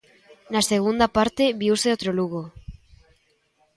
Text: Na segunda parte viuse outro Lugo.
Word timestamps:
Na 0.53 0.61
segunda 0.71 1.07
parte 1.17 1.43
viuse 1.61 1.93
outro 1.93 2.11
Lugo. 2.17 2.41